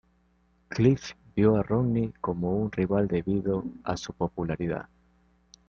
[0.69, 4.87] Cliff vio a Ronnie como un rival debido a su popularidad.